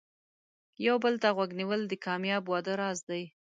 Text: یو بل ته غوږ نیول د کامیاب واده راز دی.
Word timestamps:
یو 0.85 0.95
بل 1.03 1.13
ته 1.23 1.29
غوږ 1.35 1.51
نیول 1.59 1.81
د 1.87 1.93
کامیاب 2.05 2.43
واده 2.47 2.73
راز 2.81 2.99
دی. 3.09 3.23